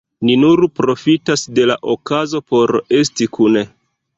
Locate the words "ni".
0.27-0.35